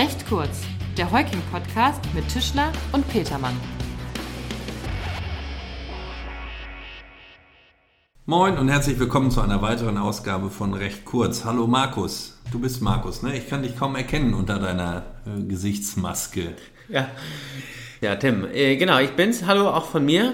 Recht 0.00 0.26
kurz, 0.30 0.62
der 0.96 1.12
Heuking-Podcast 1.12 2.00
mit 2.14 2.26
Tischler 2.26 2.72
und 2.92 3.06
Petermann. 3.10 3.54
Moin 8.24 8.56
und 8.56 8.70
herzlich 8.70 8.98
willkommen 8.98 9.30
zu 9.30 9.42
einer 9.42 9.60
weiteren 9.60 9.98
Ausgabe 9.98 10.48
von 10.48 10.72
Recht 10.72 11.04
kurz. 11.04 11.44
Hallo 11.44 11.66
Markus. 11.66 12.40
Du 12.50 12.60
bist 12.60 12.80
Markus, 12.80 13.22
ne? 13.22 13.36
Ich 13.36 13.50
kann 13.50 13.62
dich 13.62 13.76
kaum 13.76 13.94
erkennen 13.94 14.32
unter 14.32 14.58
deiner 14.58 15.02
äh, 15.26 15.42
Gesichtsmaske. 15.42 16.54
Ja. 16.88 17.10
Ja, 18.00 18.16
Tim. 18.16 18.46
Äh, 18.50 18.76
genau, 18.76 19.00
ich 19.00 19.10
bin's. 19.10 19.44
Hallo 19.44 19.68
auch 19.68 19.84
von 19.84 20.06
mir. 20.06 20.32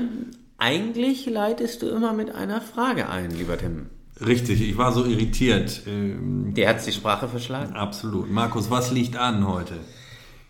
Eigentlich 0.58 1.26
leitest 1.26 1.82
du 1.82 1.88
immer 1.88 2.12
mit 2.12 2.32
einer 2.32 2.60
Frage 2.60 3.08
ein, 3.08 3.32
lieber 3.32 3.58
Tim. 3.58 3.90
Richtig, 4.24 4.62
ich 4.62 4.78
war 4.78 4.92
so 4.92 5.04
irritiert. 5.04 5.82
Ähm, 5.86 6.54
Dir 6.54 6.68
hat's 6.68 6.84
die 6.84 6.92
Sprache 6.92 7.28
verschlagen? 7.28 7.74
absolut. 7.74 8.30
Markus, 8.30 8.70
was 8.70 8.90
liegt 8.90 9.16
an 9.16 9.46
heute? 9.46 9.74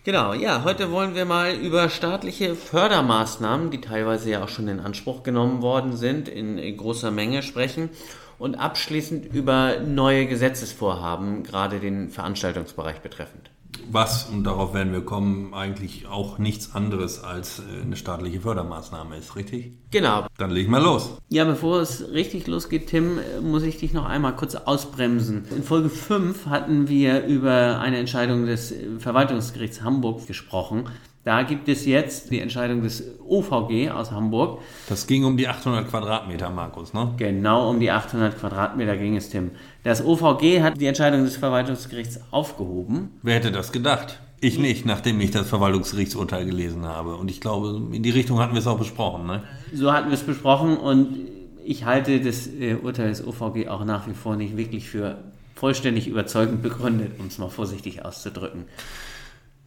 Genau, 0.04 0.34
ja, 0.34 0.62
heute 0.62 0.92
wollen 0.92 1.16
wir 1.16 1.24
mal 1.24 1.52
über 1.54 1.88
staatliche 1.88 2.54
Fördermaßnahmen, 2.54 3.72
die 3.72 3.80
teilweise 3.80 4.30
ja 4.30 4.44
auch 4.44 4.48
schon 4.48 4.68
in 4.68 4.78
Anspruch 4.78 5.24
genommen 5.24 5.62
worden 5.62 5.96
sind, 5.96 6.28
in 6.28 6.76
großer 6.76 7.10
Menge 7.10 7.42
sprechen 7.42 7.90
und 8.38 8.54
abschließend 8.54 9.34
über 9.34 9.80
neue 9.80 10.26
Gesetzesvorhaben, 10.26 11.42
gerade 11.42 11.80
den 11.80 12.10
Veranstaltungsbereich 12.10 13.00
betreffend. 13.00 13.50
Was, 13.90 14.28
und 14.28 14.44
darauf 14.44 14.74
werden 14.74 14.92
wir 14.92 15.02
kommen, 15.02 15.54
eigentlich 15.54 16.06
auch 16.06 16.38
nichts 16.38 16.74
anderes 16.74 17.22
als 17.22 17.60
äh, 17.60 17.82
eine 17.82 17.96
staatliche 17.96 18.40
Fördermaßnahme 18.40 19.16
ist, 19.16 19.36
richtig? 19.36 19.72
Genau. 19.90 20.26
Dann 20.38 20.50
leg 20.50 20.68
mal 20.68 20.82
los. 20.82 21.16
Ja, 21.28 21.44
bevor 21.44 21.80
es 21.80 22.10
richtig 22.12 22.46
losgeht, 22.46 22.88
Tim, 22.88 23.18
äh, 23.18 23.40
muss 23.40 23.62
ich 23.62 23.78
dich 23.78 23.92
noch 23.92 24.04
einmal 24.04 24.34
kurz 24.34 24.54
ausbremsen. 24.54 25.44
In 25.54 25.62
Folge 25.62 25.88
5 25.88 26.46
hatten 26.46 26.88
wir 26.88 27.24
über 27.24 27.78
eine 27.80 27.98
Entscheidung 27.98 28.46
des 28.46 28.74
Verwaltungsgerichts 28.98 29.82
Hamburg 29.82 30.26
gesprochen. 30.26 30.88
Da 31.26 31.42
gibt 31.42 31.68
es 31.68 31.86
jetzt 31.86 32.30
die 32.30 32.38
Entscheidung 32.38 32.84
des 32.84 33.02
OVG 33.26 33.90
aus 33.90 34.12
Hamburg. 34.12 34.60
Das 34.88 35.08
ging 35.08 35.24
um 35.24 35.36
die 35.36 35.48
800 35.48 35.88
Quadratmeter, 35.88 36.50
Markus, 36.50 36.94
ne? 36.94 37.14
Genau 37.16 37.68
um 37.68 37.80
die 37.80 37.90
800 37.90 38.38
Quadratmeter 38.38 38.96
ging 38.96 39.16
es, 39.16 39.28
Tim. 39.28 39.50
Das 39.82 40.04
OVG 40.04 40.62
hat 40.62 40.80
die 40.80 40.86
Entscheidung 40.86 41.24
des 41.24 41.36
Verwaltungsgerichts 41.36 42.20
aufgehoben. 42.30 43.10
Wer 43.22 43.34
hätte 43.34 43.50
das 43.50 43.72
gedacht? 43.72 44.20
Ich 44.40 44.60
nicht, 44.60 44.86
nachdem 44.86 45.20
ich 45.20 45.32
das 45.32 45.48
Verwaltungsgerichtsurteil 45.48 46.46
gelesen 46.46 46.86
habe. 46.86 47.16
Und 47.16 47.28
ich 47.28 47.40
glaube, 47.40 47.82
in 47.90 48.04
die 48.04 48.10
Richtung 48.10 48.38
hatten 48.38 48.52
wir 48.52 48.60
es 48.60 48.68
auch 48.68 48.78
besprochen, 48.78 49.26
ne? 49.26 49.42
So 49.74 49.92
hatten 49.92 50.10
wir 50.10 50.14
es 50.14 50.22
besprochen 50.22 50.76
und 50.76 51.26
ich 51.64 51.84
halte 51.84 52.20
das 52.20 52.46
äh, 52.46 52.76
Urteil 52.76 53.08
des 53.08 53.26
OVG 53.26 53.66
auch 53.66 53.84
nach 53.84 54.06
wie 54.06 54.14
vor 54.14 54.36
nicht 54.36 54.56
wirklich 54.56 54.88
für 54.88 55.16
vollständig 55.56 56.06
überzeugend 56.06 56.62
begründet, 56.62 57.18
um 57.18 57.26
es 57.26 57.38
mal 57.38 57.48
vorsichtig 57.48 58.04
auszudrücken. 58.04 58.66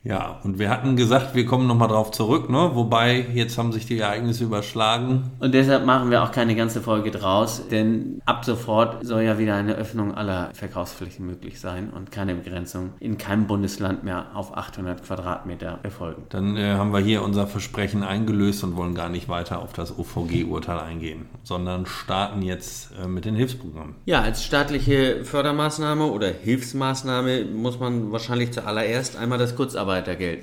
Ja, 0.04 0.40
und 0.44 0.60
wir 0.60 0.70
hatten 0.70 0.96
gesagt, 0.96 1.36
wir 1.36 1.46
kommen 1.46 1.68
nochmal 1.68 1.90
drauf 1.90 2.12
zurück, 2.12 2.50
ne? 2.50 2.72
Wobei, 2.74 3.28
jetzt 3.34 3.58
haben 3.58 3.74
sich 3.74 3.86
die 3.86 4.00
Ereignisse 4.00 4.46
überschlagen. 4.46 5.32
Und 5.40 5.54
deshalb 5.54 5.86
machen 5.86 6.10
wir 6.10 6.24
auch 6.24 6.32
keine 6.32 6.56
ganze 6.56 6.82
Folge 6.82 7.12
draus, 7.12 7.64
denn 7.70 8.22
ab 8.26 8.46
sofort 8.46 9.06
soll 9.06 9.24
ja 9.24 9.38
wieder 9.38 9.56
eine 9.56 9.76
Öffnung 9.76 10.16
aller 10.16 10.52
Verkaufsflächen 10.54 11.26
möglich 11.26 11.60
sein 11.60 11.90
und 11.90 12.12
keine 12.12 12.36
Begrenzung 12.36 12.92
in 13.00 13.18
keinem 13.18 13.48
Bundesland 13.48 14.04
mehr 14.04 14.28
auf 14.34 14.56
800 14.56 15.04
Quadratmeter 15.04 15.80
erfolgen. 15.84 16.24
Dann 16.30 16.56
äh, 16.56 16.76
haben 16.76 16.94
wir 16.94 17.00
hier 17.00 17.22
unser 17.22 17.46
Versprechen 17.46 18.04
eingelöst 18.04 18.64
und 18.64 18.78
wollen 18.78 18.96
gar 18.96 19.10
nicht 19.10 19.28
weiter 19.28 19.60
auf 19.60 19.74
das 19.74 19.98
OVG-Urteil 19.98 20.80
eingehen, 20.80 21.26
sondern 21.44 21.86
starten 21.86 22.42
jetzt 22.42 22.92
äh, 23.04 23.08
mit 23.08 23.26
den 23.26 23.36
Hilfsprogrammen. 23.36 23.96
Ja, 24.06 24.22
als 24.22 24.46
staatliche 24.46 25.26
Fördermaßnahme 25.26 26.06
oder 26.06 26.30
Hilfsmaßnahme 26.30 27.46
muss 27.46 27.80
man 27.80 28.14
wahrscheinlich 28.14 28.54
zuallererst 28.54 29.18
einmal 29.18 29.38
das 29.38 29.56
Kurzarbeitergeld 29.56 29.89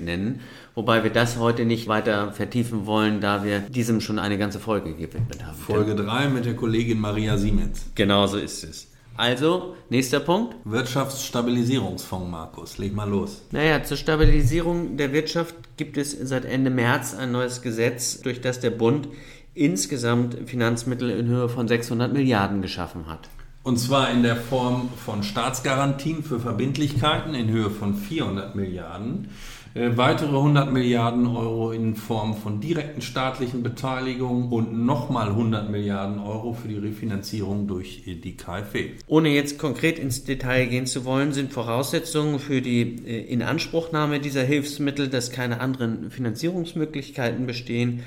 nennen, 0.01 0.41
wobei 0.75 1.05
wir 1.05 1.11
das 1.11 1.39
heute 1.39 1.65
nicht 1.65 1.89
weiter 1.89 2.33
vertiefen 2.33 2.87
wollen, 2.87 3.21
da 3.21 3.45
wir 3.45 3.61
diesem 3.61 4.01
schon 4.01 4.19
eine 4.19 4.39
ganze 4.39 4.59
Folge 4.59 4.95
gewidmet 4.95 5.45
haben. 5.45 5.57
Folge 5.57 5.95
3 5.95 6.29
mit 6.29 6.45
der 6.45 6.55
Kollegin 6.55 7.01
Maria 7.01 7.37
Siemens. 7.39 7.87
Genau 7.95 8.27
so 8.27 8.39
ist 8.39 8.65
es. 8.65 8.89
Also, 9.17 9.77
nächster 9.89 10.21
Punkt. 10.21 10.57
Wirtschaftsstabilisierungsfonds, 10.65 12.31
Markus, 12.31 12.77
leg 12.77 12.95
mal 12.95 13.09
los. 13.09 13.43
Naja, 13.51 13.83
zur 13.83 13.97
Stabilisierung 13.97 14.99
der 14.99 15.13
Wirtschaft 15.13 15.55
gibt 15.79 15.97
es 15.97 16.13
seit 16.13 16.45
Ende 16.45 16.71
März 16.71 17.15
ein 17.15 17.33
neues 17.33 17.63
Gesetz, 17.63 18.21
durch 18.21 18.43
das 18.43 18.61
der 18.61 18.71
Bund 18.71 19.09
insgesamt 19.55 20.37
Finanzmittel 20.47 21.09
in 21.09 21.29
Höhe 21.29 21.49
von 21.49 21.67
600 21.67 22.13
Milliarden 22.13 22.61
geschaffen 22.61 23.07
hat. 23.07 23.31
Und 23.67 23.79
zwar 23.79 24.13
in 24.13 24.23
der 24.23 24.37
Form 24.37 24.91
von 25.05 25.25
Staatsgarantien 25.25 26.23
für 26.23 26.39
Verbindlichkeiten 26.39 27.35
in 27.35 27.49
Höhe 27.49 27.69
von 27.69 27.97
400 27.97 28.55
Milliarden, 28.55 29.31
äh, 29.75 29.91
weitere 29.97 30.37
100 30.37 30.73
Milliarden 30.73 31.27
Euro 31.27 31.73
in 31.73 31.97
Form 31.97 32.37
von 32.37 32.61
direkten 32.61 33.03
staatlichen 33.03 33.65
Beteiligungen 33.65 34.53
und 34.53 34.87
nochmal 34.87 35.31
100 35.31 35.69
Milliarden 35.69 36.21
Euro 36.21 36.53
für 36.53 36.69
die 36.69 36.79
Refinanzierung 36.79 37.67
durch 37.67 38.07
äh, 38.07 38.15
die 38.15 38.37
KfW. 38.37 38.91
Ohne 39.09 39.31
jetzt 39.31 39.59
konkret 39.59 39.99
ins 39.99 40.23
Detail 40.23 40.67
gehen 40.67 40.87
zu 40.87 41.05
wollen, 41.05 41.33
sind 41.33 41.53
Voraussetzungen 41.53 42.39
für 42.39 42.63
die 42.63 43.05
äh, 43.05 43.23
Inanspruchnahme 43.23 44.21
dieser 44.21 44.45
Hilfsmittel, 44.45 45.09
dass 45.09 45.33
keine 45.33 45.59
anderen 45.59 46.13
Finanzierungsmöglichkeiten 46.13 47.47
bestehen, 47.47 48.05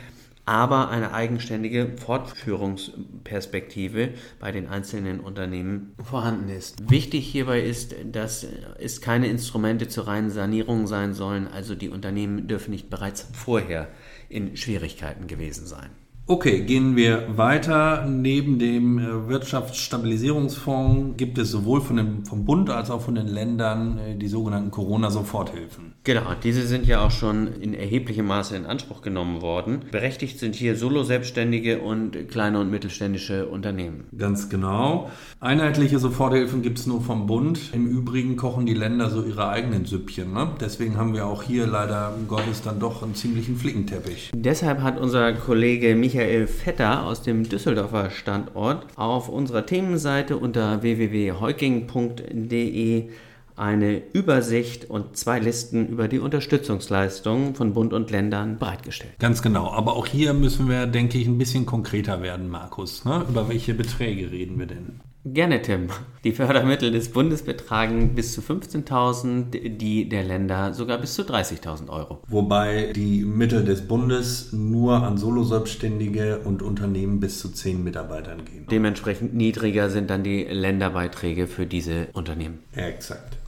aber 0.50 0.90
eine 0.90 1.14
eigenständige 1.14 1.96
Fortführungsperspektive 1.96 4.16
bei 4.40 4.52
den 4.52 4.68
einzelnen 4.68 5.20
Unternehmen 5.20 5.94
vorhanden 6.04 6.50
ist. 6.50 6.90
Wichtig 6.90 7.28
hierbei 7.28 7.62
ist, 7.62 7.94
dass 8.12 8.48
es 8.80 9.00
keine 9.00 9.28
Instrumente 9.28 9.88
zur 9.88 10.08
reinen 10.08 10.32
Sanierung 10.32 10.88
sein 10.88 11.14
sollen, 11.14 11.48
also 11.48 11.76
die 11.76 11.90
Unternehmen 11.90 12.48
dürfen 12.48 12.72
nicht 12.72 12.90
bereits 12.90 13.28
vorher 13.32 13.90
in 14.28 14.58
Schwierigkeiten 14.58 15.28
gewesen 15.28 15.68
sein. 15.68 15.92
Okay, 16.32 16.60
gehen 16.60 16.96
wir 16.96 17.26
weiter. 17.38 18.06
Neben 18.08 18.60
dem 18.60 19.00
äh, 19.00 19.28
Wirtschaftsstabilisierungsfonds 19.30 21.18
gibt 21.18 21.40
es 21.40 21.50
sowohl 21.50 21.82
von 21.82 21.98
dem, 21.98 22.24
vom 22.24 22.46
Bund 22.46 22.70
als 22.70 22.92
auch 22.92 23.02
von 23.02 23.16
den 23.16 23.26
Ländern 23.26 23.98
äh, 23.98 24.16
die 24.16 24.28
sogenannten 24.28 24.70
Corona-Soforthilfen. 24.70 25.94
Genau, 26.04 26.36
diese 26.44 26.68
sind 26.68 26.86
ja 26.86 27.04
auch 27.04 27.10
schon 27.10 27.48
in 27.48 27.74
erheblichem 27.74 28.28
Maße 28.28 28.56
in 28.56 28.68
Anspruch 28.68 29.02
genommen 29.02 29.42
worden. 29.42 29.80
Berechtigt 29.92 30.38
sind 30.38 30.54
hier 30.54 30.76
Solo-Selbstständige 30.76 31.80
und 31.80 32.30
kleine 32.30 32.60
und 32.60 32.70
mittelständische 32.70 33.48
Unternehmen. 33.48 34.04
Ganz 34.16 34.50
genau. 34.50 35.10
Einheitliche 35.40 35.98
Soforthilfen 35.98 36.62
gibt 36.62 36.78
es 36.78 36.86
nur 36.86 37.02
vom 37.02 37.26
Bund. 37.26 37.72
Im 37.74 37.88
Übrigen 37.88 38.36
kochen 38.36 38.68
die 38.68 38.76
Länder 38.76 39.10
so 39.10 39.24
ihre 39.24 39.50
eigenen 39.50 39.86
Süppchen. 39.86 40.32
Ne? 40.34 40.50
Deswegen 40.62 40.96
haben 40.96 41.16
wir 41.16 41.26
auch 41.26 41.42
hier 41.42 41.66
leider 41.66 42.14
Gottes 42.28 42.62
dann 42.62 42.80
doch 42.80 43.02
einen 43.02 43.16
ziemlichen 43.16 43.58
Flickenteppich. 43.58 44.30
Deshalb 44.36 44.84
hat 44.84 45.00
unser 45.00 45.34
Kollege 45.34 45.96
Michael 45.96 46.19
Vetter 46.48 47.06
aus 47.06 47.22
dem 47.22 47.48
Düsseldorfer 47.48 48.10
Standort 48.10 48.88
auf 48.96 49.30
unserer 49.30 49.66
Themenseite 49.66 50.38
unter 50.38 50.82
www.heuking.de 50.82 53.10
eine 53.56 54.02
Übersicht 54.14 54.90
und 54.90 55.18
zwei 55.18 55.40
Listen 55.40 55.88
über 55.88 56.08
die 56.08 56.20
Unterstützungsleistungen 56.20 57.56
von 57.56 57.74
Bund 57.74 57.92
und 57.92 58.10
Ländern 58.10 58.58
bereitgestellt. 58.58 59.20
Ganz 59.20 59.42
genau. 59.42 59.70
Aber 59.72 59.98
auch 59.98 60.08
hier 60.08 60.34
müssen 60.34 60.70
wir, 60.70 60.88
denke 60.88 61.18
ich, 61.18 61.28
ein 61.28 61.38
bisschen 61.38 61.66
konkreter 61.66 62.22
werden, 62.22 62.50
Markus. 62.50 63.04
Ne? 63.04 63.26
Über 63.28 63.50
welche 63.50 63.74
Beträge 63.74 64.32
reden 64.32 64.60
wir 64.60 64.66
denn? 64.66 65.02
Gerne, 65.26 65.62
Tim. 65.62 65.90
Die 66.24 66.32
Fördermittel 66.32 66.92
des 66.92 67.12
Bundes 67.12 67.44
betragen 67.44 68.16
bis 68.16 68.34
zu 68.34 68.42
15.000, 68.42 69.78
die 69.78 70.08
der 70.08 70.24
Länder 70.24 70.74
sogar 70.74 70.98
bis 70.98 71.14
zu 71.14 71.24
30.000 71.24 71.90
Euro. 71.90 72.20
Wobei 72.28 72.94
die 72.96 73.26
Mittel 73.26 73.66
des 73.66 73.86
Bundes 73.86 74.54
nur 74.54 75.04
an 75.04 75.18
Soloselbstständige 75.18 76.40
und 76.40 76.62
Unternehmen 76.62 77.20
bis 77.20 77.40
zu 77.40 77.50
10 77.50 77.84
Mitarbeitern 77.84 78.46
gehen. 78.46 78.66
Dementsprechend 78.72 79.34
niedriger 79.34 79.90
sind 79.90 80.10
dann 80.10 80.24
die 80.24 80.46
Länderbeiträge 80.46 81.48
für 81.48 81.66
diese 81.66 82.08
Unternehmen. 82.14 82.60
Ja, 82.74 82.88
exakt. 82.88 83.39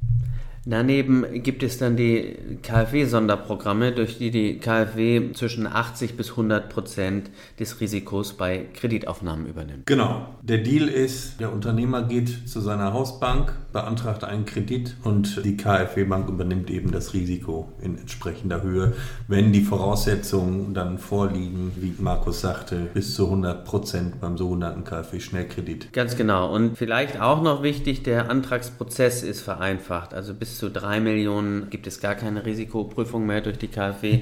Daneben 0.66 1.26
gibt 1.42 1.64
es 1.64 1.80
dann 1.80 1.98
die 1.98 2.36
KfW-Sonderprogramme, 2.62 3.94
durch 3.94 4.20
die 4.20 4.30
die 4.30 4.60
KfW 4.60 5.32
zwischen 5.34 5.66
80 5.66 6.16
bis 6.16 6.32
100 6.32 6.70
Prozent 6.70 7.32
des 7.60 7.82
Risikos 7.82 8.34
bei 8.34 8.68
Kreditaufnahmen 8.74 9.48
übernimmt. 9.48 9.88
Genau. 9.88 10.28
Der 10.44 10.60
Deal 10.60 10.88
ist, 10.88 11.40
der 11.40 11.52
Unternehmer 11.52 12.04
geht 12.04 12.48
zu 12.48 12.62
seiner 12.62 12.94
Hausbank, 12.94 13.54
beantragt 13.74 14.24
einen 14.24 14.46
Kredit 14.46 14.96
und 15.04 15.44
die 15.44 15.58
KfW-Bank 15.58 16.30
übernimmt 16.30 16.70
eben 16.70 16.92
das 16.92 17.14
Risiko 17.14 17.72
in 17.82 17.98
entsprechender 17.98 18.62
Höhe, 18.62 18.94
wenn 19.28 19.52
die 19.52 19.62
Voraussetzungen 19.62 20.76
dann 20.76 21.00
vorliegen, 21.00 21.72
wie 21.78 21.96
Markus 21.98 22.42
sagte, 22.42 22.88
bis 22.94 23.16
zu 23.16 23.26
100 23.26 23.66
Prozent 23.66 24.22
beim 24.22 24.38
sogenannten 24.38 24.84
KfW-Schnellkredit. 24.84 25.92
Ganz 25.92 26.16
genau. 26.16 26.54
Und 26.54 26.78
vielleicht 26.78 27.20
auch 27.20 27.42
noch 27.42 27.64
wichtig, 27.64 28.04
der 28.04 28.30
Antragsprozess 28.30 29.24
ist 29.24 29.42
vereinfacht. 29.42 30.14
Also 30.14 30.36
bis 30.36 30.51
zu 30.58 30.70
drei 30.70 31.00
Millionen 31.00 31.70
gibt 31.70 31.88
es 31.88 32.00
gar 32.00 32.16
keine 32.16 32.46
Risikoprüfung 32.46 33.26
mehr 33.26 33.42
durch 33.42 33.58
die 33.58 33.68
KfW. 33.68 34.22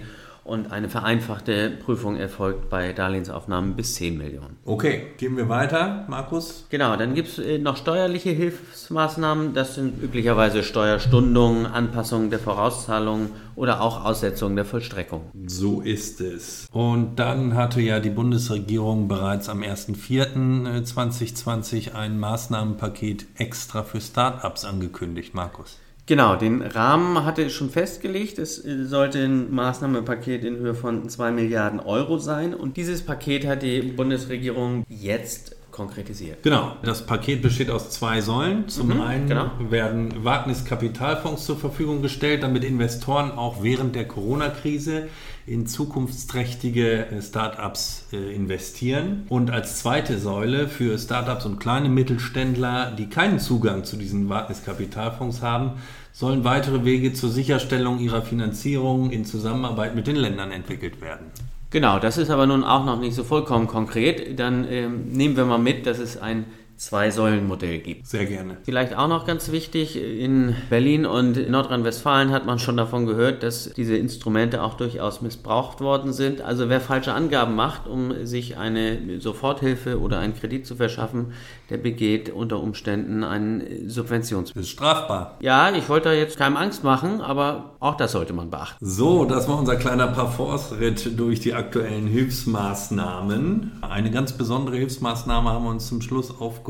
und 0.50 0.72
eine 0.72 0.90
vereinfachte 0.90 1.70
Prüfung 1.70 2.18
erfolgt 2.18 2.72
bei 2.72 2.92
Darlehensaufnahmen 2.92 3.76
bis 3.76 3.94
10 3.96 4.18
Millionen. 4.18 4.58
Okay, 4.66 5.04
gehen 5.18 5.38
wir 5.38 5.48
weiter, 5.48 6.06
Markus. 6.08 6.66
Genau, 6.70 6.96
dann 6.96 7.14
gibt 7.14 7.38
es 7.38 7.62
noch 7.62 7.78
steuerliche 7.78 8.31
Hilfsmaßnahmen. 8.31 9.54
Das 9.54 9.76
sind 9.76 10.02
üblicherweise 10.02 10.64
Steuerstundungen, 10.64 11.68
Anpassungen 11.68 12.31
der 12.31 12.40
Vorauszahlungen 12.40 13.30
oder 13.56 13.81
auch 13.81 14.04
Aussetzungen 14.04 14.56
der 14.56 14.66
Vollstreckung. 14.66 15.30
So 15.46 15.81
ist 15.81 16.20
es. 16.22 16.68
Und 16.72 17.18
dann 17.18 17.54
hatte 17.54 17.81
ja 17.81 18.00
die 18.00 18.10
Bundesregierung 18.10 19.08
bereits 19.08 19.50
am 19.50 19.62
1.4.2020 19.62 21.94
ein 21.94 22.18
Maßnahmenpaket 22.18 23.28
extra 23.38 23.84
für 23.84 24.02
Start-ups 24.02 24.66
angekündigt, 24.66 25.36
Markus. 25.36 25.78
Genau, 26.09 26.35
den 26.35 26.63
Rahmen 26.63 27.23
hatte 27.23 27.44
es 27.44 27.53
schon 27.53 27.69
festgelegt. 27.69 28.39
Es 28.39 28.56
sollte 28.56 29.19
ein 29.19 29.53
Maßnahmenpaket 29.53 30.44
in 30.44 30.56
Höhe 30.56 30.73
von 30.73 31.07
2 31.07 31.29
Milliarden 31.29 31.79
Euro 31.79 32.17
sein. 32.17 32.56
Und 32.56 32.77
dieses 32.77 33.06
Paket 33.06 33.45
hat 33.45 33.61
die 33.61 33.83
Bundesregierung 33.83 34.83
jetzt 34.89 35.56
konkretisiert. 35.69 36.41
Genau, 36.41 36.73
das 36.81 37.06
Paket 37.06 37.44
besteht 37.44 37.69
aus 37.69 37.91
zwei 37.91 38.21
Säulen. 38.21 38.67
Zum 38.67 38.88
Mhm, 38.88 39.01
einen 39.01 39.27
genau. 39.27 39.51
werden 39.69 40.25
Wagniskapitalfonds 40.25 41.45
zur 41.45 41.57
Verfügung 41.57 42.01
gestellt, 42.01 42.41
damit 42.41 42.63
Investoren 42.63 43.29
auch 43.29 43.61
während 43.61 43.95
der 43.95 44.07
Corona-Krise 44.07 45.09
in 45.50 45.66
zukunftsträchtige 45.66 47.07
äh, 47.07 47.22
Startups 47.22 48.06
äh, 48.13 48.36
investieren. 48.36 49.25
Und 49.30 49.50
als 49.50 49.80
zweite 49.80 50.19
Säule 50.19 50.68
für 50.68 50.98
Startups 50.98 51.46
und 51.46 51.60
kleine 51.60 51.90
Mittelständler, 51.90 52.92
die 52.92 53.07
keinen 53.07 53.40
Zugang 53.40 53.84
zu 53.84 53.98
diesen 53.98 54.30
Wagniskapitalfonds 54.30 55.42
haben, 55.42 55.74
sollen 56.12 56.44
weitere 56.44 56.86
Wege 56.86 57.13
zur 57.13 57.30
Sicherstellung 57.30 58.00
ihrer 58.00 58.22
Finanzierung 58.22 59.10
in 59.10 59.25
Zusammenarbeit 59.25 59.96
mit 59.96 60.06
den 60.06 60.18
Ländern 60.18 60.51
entwickelt 60.51 61.01
werden. 61.01 61.28
Genau, 61.72 62.00
das 62.00 62.18
ist 62.18 62.30
aber 62.30 62.45
nun 62.45 62.63
auch 62.63 62.86
noch 62.86 63.00
nicht 63.00 63.16
so 63.16 63.24
vollkommen 63.24 63.68
konkret. 63.68 64.40
Dann 64.40 64.68
ähm, 64.69 65.12
nehmen 65.12 65.38
wir 65.38 65.45
mal 65.45 65.60
mit, 65.60 65.86
dass 65.86 66.00
es 66.00 66.18
ein 66.18 66.45
Zwei-Säulen-Modell 66.80 67.80
gibt. 67.80 68.08
Sehr 68.08 68.26
gerne. 68.26 68.56
Vielleicht 68.64 68.96
auch 68.96 69.10
noch 69.10 69.28
ganz 69.28 69.52
wichtig, 69.52 70.02
in 70.02 70.56
Berlin 70.70 71.06
und 71.06 71.36
in 71.36 71.52
Nordrhein-Westfalen 71.52 72.31
hat 72.31 72.46
man 72.46 72.58
schon 72.58 72.78
davon 72.78 73.06
gehört, 73.06 73.44
dass 73.44 73.74
diese 73.74 73.98
Instrumente 73.98 74.64
auch 74.64 74.76
durchaus 74.76 75.22
missbraucht 75.22 75.81
worden 75.81 76.14
sind. 76.14 76.40
Also 76.40 76.70
wer 76.70 76.80
falsche 76.80 77.14
Angaben 77.14 77.54
macht, 77.56 77.86
um 77.86 78.26
sich 78.26 78.58
eine 78.58 79.20
Soforthilfe 79.20 80.00
oder 80.00 80.20
einen 80.20 80.36
Kredit 80.36 80.66
zu 80.66 80.78
verschaffen, 80.78 81.34
der 81.70 81.78
begeht 81.78 82.30
unter 82.30 82.64
Umständen 82.64 83.26
einen 83.26 83.90
Subventions... 83.90 84.54
Das 84.54 84.64
ist 84.64 84.70
strafbar. 84.70 85.38
Ja, 85.42 85.76
ich 85.76 85.90
wollte 85.90 86.08
da 86.10 86.16
jetzt 86.16 86.38
keinem 86.38 86.56
Angst 86.56 86.86
machen, 86.86 87.20
aber 87.20 87.76
auch 87.81 87.96
das 87.96 88.14
sollte 88.14 88.31
man 88.31 88.50
beachten. 88.50 88.78
So, 88.80 89.26
das 89.26 89.50
war 89.50 89.60
unser 89.60 89.76
kleiner 89.76 90.08
Parforce-Ritt 90.08 91.20
durch 91.20 91.42
die 91.42 91.54
aktuellen 91.54 92.08
Hilfsmaßnahmen. 92.08 93.80
Eine 93.81 94.12
ganz 94.12 94.31
besondere 94.31 94.78
Hilfsmaßnahme 94.78 95.50
haben 95.50 95.66
wir 95.66 95.72
uns 95.72 95.90
zum 95.90 96.02
Schluss 96.02 96.31
aufgehoben. 96.31 96.69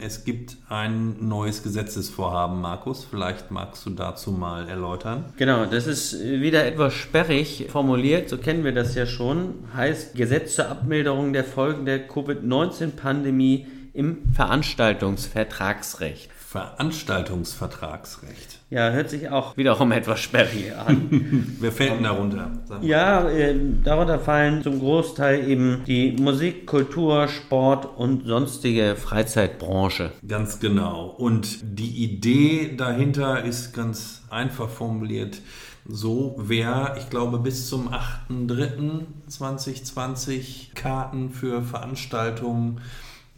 Es 0.00 0.24
gibt 0.24 0.56
ein 0.68 1.28
neues 1.28 1.62
Gesetzesvorhaben, 1.62 2.60
Markus. 2.60 3.04
Vielleicht 3.04 3.50
magst 3.50 3.84
du 3.84 3.90
dazu 3.90 4.32
mal 4.32 4.68
erläutern. 4.68 5.26
Genau, 5.36 5.66
das 5.66 5.86
ist 5.86 6.18
wieder 6.20 6.64
etwas 6.64 6.94
sperrig 6.94 7.66
formuliert, 7.70 8.28
so 8.28 8.38
kennen 8.38 8.64
wir 8.64 8.72
das 8.72 8.94
ja 8.94 9.06
schon. 9.06 9.54
Heißt 9.74 10.14
Gesetz 10.14 10.54
zur 10.54 10.68
Abmilderung 10.68 11.32
der 11.32 11.44
Folgen 11.44 11.84
der 11.84 12.08
Covid-19-Pandemie 12.08 13.66
im 13.92 14.32
Veranstaltungsvertragsrecht. 14.32 16.30
Veranstaltungsvertragsrecht. 16.54 18.60
Ja, 18.70 18.90
hört 18.90 19.10
sich 19.10 19.28
auch 19.28 19.56
wiederum 19.56 19.90
etwas 19.90 20.20
sperrig 20.20 20.72
an. 20.86 21.56
Wer 21.58 21.72
fällt 21.72 21.94
denn 21.94 22.04
darunter? 22.04 22.52
Ja, 22.80 23.28
äh, 23.28 23.56
darunter 23.82 24.20
fallen 24.20 24.62
zum 24.62 24.78
Großteil 24.78 25.48
eben 25.48 25.82
die 25.84 26.12
Musik, 26.12 26.68
Kultur, 26.68 27.26
Sport 27.26 27.88
und 27.96 28.28
sonstige 28.28 28.94
Freizeitbranche. 28.94 30.12
Ganz 30.28 30.60
genau. 30.60 31.06
Und 31.06 31.58
die 31.62 32.04
Idee 32.04 32.76
dahinter 32.76 33.42
ist 33.42 33.72
ganz 33.72 34.22
einfach 34.30 34.68
formuliert. 34.68 35.40
So, 35.88 36.36
wer, 36.38 36.94
ich 37.00 37.10
glaube, 37.10 37.40
bis 37.40 37.68
zum 37.68 37.92
8.3.2020 38.28 40.72
Karten 40.76 41.30
für 41.30 41.62
Veranstaltungen 41.62 42.80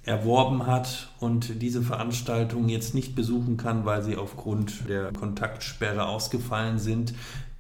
erworben 0.07 0.67
hat 0.67 1.09
und 1.19 1.61
diese 1.61 1.83
Veranstaltungen 1.83 2.69
jetzt 2.69 2.95
nicht 2.95 3.15
besuchen 3.15 3.57
kann, 3.57 3.85
weil 3.85 4.03
sie 4.03 4.17
aufgrund 4.17 4.89
der 4.89 5.13
Kontaktsperre 5.13 6.07
ausgefallen 6.07 6.79
sind, 6.79 7.13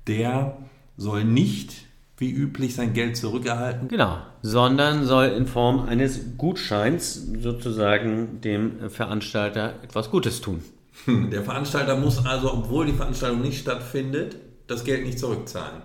der 0.06 0.56
soll 0.96 1.24
nicht 1.24 1.86
wie 2.18 2.30
üblich 2.30 2.74
sein 2.74 2.94
Geld 2.94 3.16
zurückerhalten. 3.16 3.88
Genau, 3.88 4.18
sondern 4.40 5.04
soll 5.04 5.26
in 5.26 5.46
Form 5.46 5.80
eines 5.80 6.38
Gutscheins 6.38 7.26
sozusagen 7.38 8.40
dem 8.40 8.88
Veranstalter 8.90 9.74
etwas 9.82 10.10
Gutes 10.10 10.40
tun. 10.40 10.62
Der 11.06 11.42
Veranstalter 11.42 11.96
muss 11.96 12.24
also, 12.24 12.54
obwohl 12.54 12.86
die 12.86 12.94
Veranstaltung 12.94 13.42
nicht 13.42 13.60
stattfindet, 13.60 14.36
das 14.66 14.82
Geld 14.82 15.04
nicht 15.04 15.18
zurückzahlen. 15.18 15.82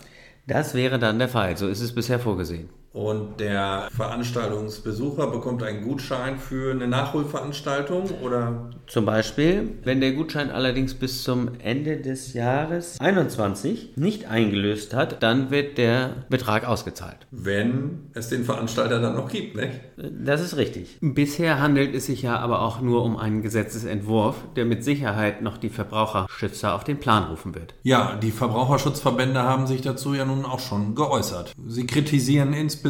Das 0.47 0.73
wäre 0.73 0.99
dann 0.99 1.19
der 1.19 1.27
Fall. 1.27 1.57
So 1.57 1.67
ist 1.67 1.81
es 1.81 1.93
bisher 1.93 2.17
vorgesehen. 2.17 2.69
Und 2.93 3.39
der 3.39 3.87
Veranstaltungsbesucher 3.95 5.27
bekommt 5.27 5.63
einen 5.63 5.81
Gutschein 5.83 6.37
für 6.37 6.71
eine 6.71 6.87
Nachholveranstaltung 6.87 8.09
oder 8.21 8.69
Zum 8.87 9.05
Beispiel, 9.05 9.77
wenn 9.85 10.01
der 10.01 10.11
Gutschein 10.11 10.51
allerdings 10.51 10.93
bis 10.93 11.23
zum 11.23 11.51
Ende 11.59 11.97
des 11.97 12.33
Jahres 12.33 12.99
21 12.99 13.93
nicht 13.95 14.25
eingelöst 14.25 14.93
hat, 14.93 15.23
dann 15.23 15.51
wird 15.51 15.77
der 15.77 16.25
Betrag 16.29 16.67
ausgezahlt. 16.67 17.15
wenn 17.31 18.09
es 18.13 18.27
den 18.27 18.43
Veranstalter 18.43 18.99
dann 18.99 19.15
noch 19.15 19.29
gibt, 19.29 19.55
nicht? 19.55 19.71
Das 19.97 20.41
ist 20.41 20.57
richtig. 20.57 20.97
Bisher 20.99 21.61
handelt 21.61 21.95
es 21.95 22.07
sich 22.07 22.23
ja 22.23 22.37
aber 22.39 22.61
auch 22.61 22.81
nur 22.81 23.03
um 23.03 23.15
einen 23.15 23.41
Gesetzesentwurf, 23.41 24.35
der 24.57 24.65
mit 24.65 24.83
Sicherheit 24.83 25.41
noch 25.41 25.57
die 25.57 25.69
Verbraucherschützer 25.69 26.73
auf 26.75 26.83
den 26.83 26.99
Plan 26.99 27.23
rufen 27.23 27.55
wird. 27.55 27.73
Ja, 27.83 28.17
die 28.21 28.31
Verbraucherschutzverbände 28.31 29.41
haben 29.41 29.65
sich 29.65 29.81
dazu 29.81 30.13
ja 30.13 30.25
nun 30.25 30.43
auch 30.43 30.59
schon 30.59 30.93
geäußert. 30.93 31.53
Sie 31.67 31.87
kritisieren 31.87 32.51
insbesondere, 32.53 32.80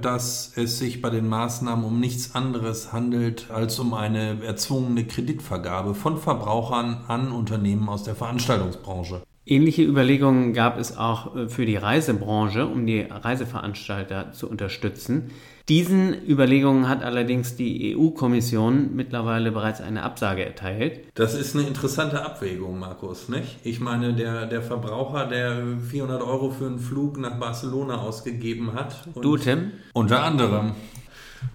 dass 0.00 0.52
es 0.56 0.78
sich 0.78 1.02
bei 1.02 1.10
den 1.10 1.28
Maßnahmen 1.28 1.84
um 1.84 2.00
nichts 2.00 2.34
anderes 2.34 2.92
handelt 2.92 3.50
als 3.50 3.78
um 3.78 3.94
eine 3.94 4.42
erzwungene 4.44 5.06
Kreditvergabe 5.06 5.94
von 5.94 6.18
Verbrauchern 6.18 7.04
an 7.08 7.32
Unternehmen 7.32 7.88
aus 7.88 8.04
der 8.04 8.14
Veranstaltungsbranche. 8.14 9.22
Ähnliche 9.44 9.82
Überlegungen 9.82 10.52
gab 10.52 10.78
es 10.78 10.96
auch 10.96 11.34
äh, 11.34 11.48
für 11.48 11.66
die 11.66 11.76
Reisebranche, 11.76 12.66
um 12.66 12.86
die 12.86 13.00
Reiseveranstalter 13.00 14.32
zu 14.32 14.48
unterstützen. 14.48 15.30
Diesen 15.68 16.14
Überlegungen 16.28 16.88
hat 16.88 17.02
allerdings 17.02 17.56
die 17.56 17.96
EU-Kommission 17.96 18.94
mittlerweile 18.94 19.52
bereits 19.52 19.80
eine 19.80 20.02
Absage 20.02 20.44
erteilt. 20.44 21.00
Das 21.14 21.34
ist 21.34 21.56
eine 21.56 21.66
interessante 21.66 22.24
Abwägung, 22.24 22.78
Markus, 22.78 23.28
nicht? 23.28 23.58
Ich 23.64 23.80
meine, 23.80 24.12
der, 24.14 24.46
der 24.46 24.62
Verbraucher, 24.62 25.26
der 25.26 25.62
400 25.90 26.22
Euro 26.22 26.50
für 26.50 26.66
einen 26.66 26.78
Flug 26.80 27.18
nach 27.18 27.38
Barcelona 27.38 27.96
ausgegeben 28.00 28.74
hat. 28.74 29.06
und- 29.14 29.24
Du, 29.24 29.36
Tim? 29.36 29.72
Unter 29.92 30.22
anderem. 30.22 30.72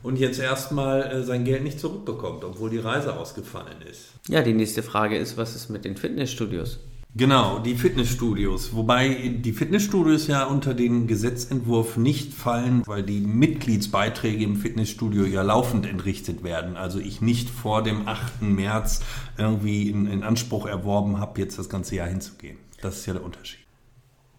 Und 0.03 0.19
jetzt 0.19 0.39
erstmal 0.39 1.03
äh, 1.03 1.23
sein 1.23 1.45
Geld 1.45 1.63
nicht 1.63 1.79
zurückbekommt, 1.79 2.43
obwohl 2.43 2.69
die 2.69 2.79
Reise 2.79 3.15
ausgefallen 3.17 3.81
ist. 3.89 4.11
Ja, 4.27 4.41
die 4.41 4.53
nächste 4.53 4.83
Frage 4.83 5.17
ist, 5.17 5.37
was 5.37 5.55
ist 5.55 5.69
mit 5.69 5.85
den 5.85 5.95
Fitnessstudios? 5.95 6.79
Genau, 7.17 7.57
die 7.57 7.73
Fitnessstudios. 7.73 8.75
Wobei 8.75 9.33
die 9.39 9.51
Fitnessstudios 9.51 10.27
ja 10.27 10.45
unter 10.45 10.75
den 10.75 11.07
Gesetzentwurf 11.07 11.97
nicht 11.97 12.31
fallen, 12.31 12.83
weil 12.85 13.01
die 13.01 13.21
Mitgliedsbeiträge 13.21 14.43
im 14.43 14.55
Fitnessstudio 14.55 15.25
ja 15.25 15.41
laufend 15.41 15.87
entrichtet 15.87 16.43
werden. 16.43 16.77
Also 16.77 16.99
ich 16.99 17.19
nicht 17.19 17.49
vor 17.49 17.81
dem 17.81 18.07
8. 18.07 18.43
März 18.43 19.01
irgendwie 19.35 19.89
in, 19.89 20.05
in 20.05 20.21
Anspruch 20.21 20.67
erworben 20.67 21.19
habe, 21.19 21.41
jetzt 21.41 21.57
das 21.57 21.69
ganze 21.69 21.95
Jahr 21.95 22.07
hinzugehen. 22.07 22.57
Das 22.81 22.97
ist 22.97 23.07
ja 23.07 23.13
der 23.13 23.25
Unterschied. 23.25 23.61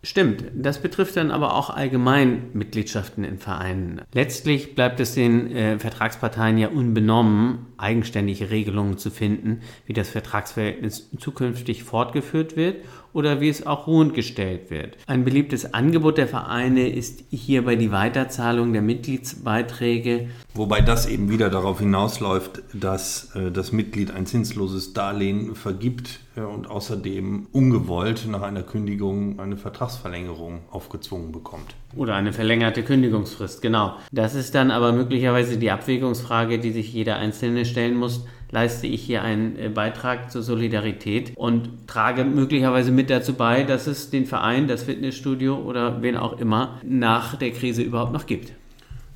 Stimmt, 0.04 0.44
das 0.54 0.80
betrifft 0.80 1.16
dann 1.16 1.32
aber 1.32 1.54
auch 1.54 1.70
allgemein 1.70 2.50
Mitgliedschaften 2.52 3.24
in 3.24 3.38
Vereinen. 3.38 4.02
Letztlich 4.14 4.76
bleibt 4.76 5.00
es 5.00 5.14
den 5.14 5.50
äh, 5.50 5.78
Vertragsparteien 5.80 6.56
ja 6.56 6.68
unbenommen, 6.68 7.66
eigenständige 7.78 8.50
Regelungen 8.50 8.98
zu 8.98 9.10
finden, 9.10 9.60
wie 9.86 9.92
das 9.92 10.08
Vertragsverhältnis 10.08 11.10
zukünftig 11.18 11.84
fortgeführt 11.84 12.56
wird 12.56 12.76
oder 13.12 13.40
wie 13.40 13.48
es 13.48 13.66
auch 13.66 13.86
ruhend 13.86 14.14
gestellt 14.14 14.70
wird. 14.70 14.96
Ein 15.06 15.24
beliebtes 15.24 15.74
Angebot 15.74 16.18
der 16.18 16.28
Vereine 16.28 16.88
ist 16.88 17.24
hierbei 17.30 17.76
die 17.76 17.90
Weiterzahlung 17.90 18.72
der 18.72 18.82
Mitgliedsbeiträge. 18.82 20.28
Wobei 20.54 20.80
das 20.80 21.06
eben 21.06 21.30
wieder 21.30 21.50
darauf 21.50 21.80
hinausläuft, 21.80 22.62
dass 22.74 23.34
äh, 23.34 23.50
das 23.50 23.72
Mitglied 23.72 24.10
ein 24.10 24.26
zinsloses 24.26 24.92
Darlehen 24.92 25.54
vergibt 25.54 26.20
äh, 26.36 26.40
und 26.40 26.70
außerdem 26.70 27.46
ungewollt 27.52 28.26
nach 28.28 28.42
einer 28.42 28.62
Kündigung 28.62 29.40
eine 29.40 29.56
Vertragsverlängerung 29.56 30.60
aufgezwungen 30.70 31.32
bekommt. 31.32 31.74
Oder 31.96 32.14
eine 32.14 32.32
verlängerte 32.32 32.82
Kündigungsfrist, 32.82 33.62
genau. 33.62 33.94
Das 34.12 34.34
ist 34.34 34.54
dann 34.54 34.70
aber 34.70 34.92
möglicherweise 34.92 35.56
die 35.56 35.70
Abwägungsfrage, 35.70 36.58
die 36.58 36.72
sich 36.72 36.92
jeder 36.92 37.16
Einzelne 37.16 37.64
stellen 37.68 37.94
musst, 37.94 38.26
leiste 38.50 38.86
ich 38.86 39.02
hier 39.02 39.22
einen 39.22 39.56
äh, 39.56 39.68
Beitrag 39.68 40.32
zur 40.32 40.42
Solidarität 40.42 41.32
und 41.36 41.86
trage 41.86 42.24
möglicherweise 42.24 42.90
mit 42.90 43.10
dazu 43.10 43.34
bei, 43.34 43.62
dass 43.62 43.86
es 43.86 44.10
den 44.10 44.26
Verein, 44.26 44.68
das 44.68 44.84
Fitnessstudio 44.84 45.56
oder 45.56 46.02
wen 46.02 46.16
auch 46.16 46.38
immer 46.40 46.80
nach 46.84 47.36
der 47.36 47.52
Krise 47.52 47.82
überhaupt 47.82 48.12
noch 48.12 48.26
gibt. 48.26 48.52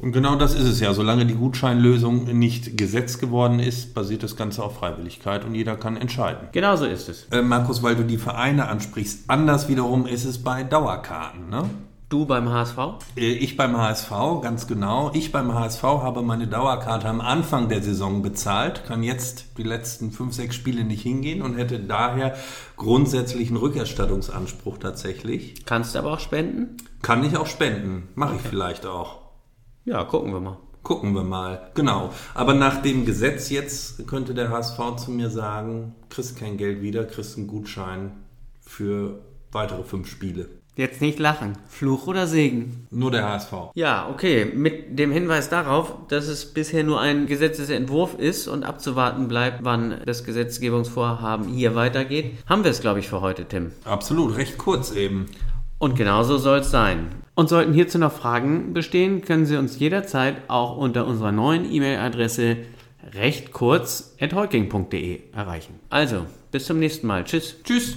Und 0.03 0.11
genau 0.11 0.35
das 0.35 0.57
ist 0.57 0.67
es 0.67 0.81
ja. 0.81 0.93
Solange 0.95 1.27
die 1.27 1.35
Gutscheinlösung 1.35 2.25
nicht 2.37 2.77
Gesetz 2.77 3.19
geworden 3.19 3.61
ist, 3.61 3.95
basiert 3.95 4.25
das 4.25 4.37
Ganze 4.37 4.65
auf 4.65 4.77
Freiwilligkeit 4.79 5.45
und 5.45 5.55
jeder 5.55 5.77
kann 5.77 5.97
entscheiden. 5.97 6.49
Genau 6.51 6.75
so 6.75 6.87
ist 6.87 7.09
es. 7.09 7.29
Äh, 7.31 7.41
Markus, 7.41 7.85
weil 7.85 7.95
du 7.95 8.03
die 8.03 8.19
Vereine 8.19 8.67
ansprichst, 8.67 9.31
anders 9.31 9.69
wiederum 9.69 10.07
ist 10.07 10.25
es 10.25 10.43
bei 10.43 10.65
Dauerkarten. 10.65 11.49
Ne? 11.49 11.71
Du 12.13 12.27
beim 12.27 12.51
HSV? 12.51 12.77
Äh, 13.17 13.33
ich 13.33 13.57
beim 13.57 13.75
HSV, 13.75 14.11
ganz 14.43 14.67
genau. 14.67 15.11
Ich 15.15 15.33
beim 15.33 15.55
HSV 15.55 15.83
habe 15.83 16.21
meine 16.21 16.47
Dauerkarte 16.47 17.09
am 17.09 17.23
Anfang 17.23 17.71
der 17.71 17.83
Saison 17.83 18.21
bezahlt, 18.21 18.85
kann 18.85 19.03
jetzt 19.03 19.57
die 19.57 19.63
letzten 19.63 20.11
fünf, 20.11 20.35
sechs 20.35 20.55
Spiele 20.55 20.85
nicht 20.85 21.01
hingehen 21.01 21.41
und 21.41 21.57
hätte 21.57 21.81
daher 21.81 22.37
grundsätzlich 22.77 23.49
einen 23.49 23.57
Rückerstattungsanspruch 23.57 24.77
tatsächlich. 24.77 25.65
Kannst 25.65 25.95
du 25.95 26.01
aber 26.01 26.13
auch 26.13 26.21
spenden? 26.21 26.77
Kann 27.01 27.25
ich 27.25 27.35
auch 27.39 27.47
spenden, 27.47 28.11
mache 28.15 28.37
ich 28.37 28.43
vielleicht 28.43 28.85
auch. 28.85 29.21
Ja, 29.87 30.05
gucken 30.05 30.35
wir 30.35 30.41
mal. 30.41 30.59
Gucken 30.83 31.15
wir 31.15 31.25
mal, 31.25 31.71
genau. 31.73 32.11
Aber 32.35 32.53
nach 32.53 32.83
dem 32.83 33.07
Gesetz 33.07 33.49
jetzt 33.49 34.07
könnte 34.07 34.35
der 34.35 34.51
HSV 34.51 34.97
zu 34.97 35.13
mir 35.13 35.31
sagen, 35.31 35.95
kriegst 36.11 36.37
kein 36.37 36.59
Geld 36.59 36.83
wieder, 36.83 37.07
kriegst 37.07 37.39
einen 37.39 37.47
Gutschein 37.47 38.13
für 38.61 39.25
weitere 39.51 39.83
fünf 39.83 40.11
Spiele. 40.11 40.62
Jetzt 40.75 41.03
nicht 41.03 41.19
lachen. 41.19 41.59
Fluch 41.69 42.07
oder 42.07 42.27
Segen? 42.27 42.87
Nur 42.91 43.11
der 43.11 43.29
HSV. 43.29 43.53
Ja, 43.75 44.09
okay. 44.09 44.47
Mit 44.47 44.99
dem 44.99 45.13
Hinweis 45.13 45.51
darauf, 45.51 45.95
dass 46.09 46.29
es 46.29 46.47
bisher 46.47 46.83
nur 46.83 46.99
ein 46.99 47.27
Gesetzesentwurf 47.27 48.15
ist 48.19 48.49
und 48.49 48.65
abzuwarten 48.65 49.29
bleibt, 49.29 49.65
wann 49.65 50.01
das 50.07 50.25
Gesetzgebungsvorhaben 50.25 51.47
hier 51.47 51.75
weitergeht, 51.75 52.39
haben 52.47 52.65
wir 52.65 52.71
es, 52.71 52.81
glaube 52.81 53.01
ich, 53.01 53.09
für 53.09 53.21
heute, 53.21 53.45
Tim. 53.45 53.73
Absolut, 53.85 54.39
recht 54.39 54.57
kurz 54.57 54.93
eben. 54.93 55.27
Und 55.79 55.95
genauso 55.95 56.39
soll 56.39 56.61
es 56.61 56.71
sein. 56.71 57.09
Und 57.35 57.51
sollten 57.51 57.75
hierzu 57.75 57.99
noch 57.99 58.13
Fragen 58.13 58.73
bestehen, 58.73 59.21
können 59.21 59.45
Sie 59.45 59.57
uns 59.57 59.79
jederzeit 59.79 60.37
auch 60.49 60.79
unter 60.79 61.07
unserer 61.07 61.33
neuen 61.33 61.71
E-Mail-Adresse 61.71 62.57
recht 63.15 63.53
kurz 63.53 64.15
at 64.21 64.33
erreichen. 64.33 65.81
Also, 65.91 66.27
bis 66.51 66.65
zum 66.65 66.79
nächsten 66.79 67.07
Mal. 67.07 67.25
Tschüss. 67.25 67.57
Tschüss. 67.63 67.97